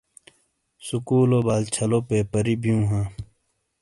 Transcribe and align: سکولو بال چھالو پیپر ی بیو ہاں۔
سکولو 0.85 1.39
بال 1.47 1.63
چھالو 1.73 1.99
پیپر 2.07 2.45
ی 2.51 2.55
بیو 2.61 2.79
ہاں۔ 2.89 3.07